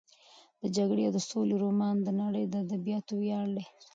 د 0.61 0.63
جګړې 0.75 1.03
او 1.05 1.13
سولې 1.29 1.55
رومان 1.63 1.95
د 2.01 2.09
نړۍ 2.21 2.43
د 2.49 2.53
ادبیاتو 2.63 3.11
ویاړ 3.21 3.47
دی. 3.55 3.65